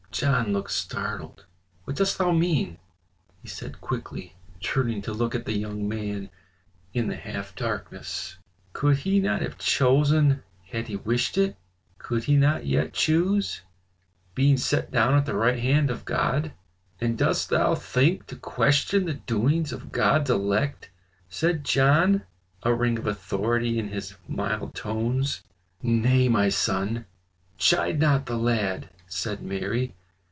[0.13, 1.45] John looked startled.
[1.85, 2.77] "What dost thou mean?"
[3.41, 6.29] he said quickly, turning to look at the young man
[6.93, 8.37] in the half darkness.
[8.73, 11.55] "Could he not have chosen, had he wished it?
[11.97, 13.61] Could he not yet choose,
[14.35, 16.51] being set down at the right hand of God?"
[16.99, 20.89] "And dost thou think to question the doings of God's elect?"
[21.29, 22.23] said John,
[22.63, 25.41] a ring of authority in his mild tones.
[25.81, 27.05] "Nay, my son,
[27.57, 29.95] chide not the lad," said Mary.